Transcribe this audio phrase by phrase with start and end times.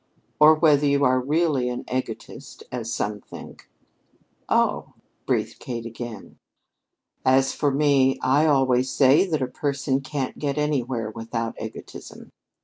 [0.39, 3.69] "Or whether you are really an egotist as some think."
[4.49, 4.93] "Oh!"
[5.27, 6.39] breathed Kate again.
[7.23, 12.31] "As for me, I always say that a person can't get anywhere without egotism.